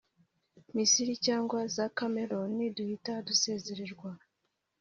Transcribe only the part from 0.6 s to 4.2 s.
Misiri cyangwa za Cameroun duhita dusezererwa